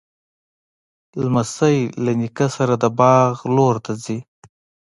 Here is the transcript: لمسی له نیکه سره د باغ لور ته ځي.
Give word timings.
لمسی 1.21 1.77
له 2.03 2.11
نیکه 2.19 2.47
سره 2.55 2.73
د 2.83 2.85
باغ 2.99 3.33
لور 3.55 3.75
ته 3.85 3.91
ځي. 4.03 4.17